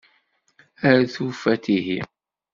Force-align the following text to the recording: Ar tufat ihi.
Ar 0.89 1.01
tufat 1.13 1.65
ihi. 1.77 1.99